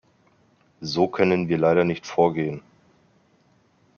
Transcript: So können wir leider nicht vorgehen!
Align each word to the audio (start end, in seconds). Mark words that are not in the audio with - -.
So 0.81 1.07
können 1.07 1.47
wir 1.47 1.59
leider 1.59 1.83
nicht 1.83 2.07
vorgehen! 2.07 2.63